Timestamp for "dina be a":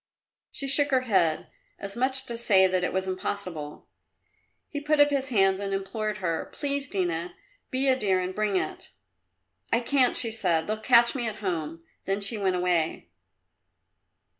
6.89-7.95